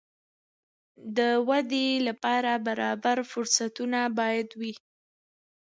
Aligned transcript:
د 1.17 1.19
ودې 1.47 1.87
لپاره 2.07 2.51
برابر 2.67 3.17
فرصتونه 3.31 3.99
باید 4.19 4.49
وي. 4.59 4.73